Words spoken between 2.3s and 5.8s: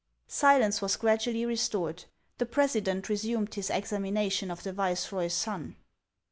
The president resumed his examination of the viceroy's son.